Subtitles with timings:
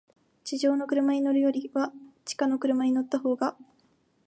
[0.43, 1.93] 地上の車に乗るよりは、
[2.25, 3.55] 地下の車に乗ったほうが、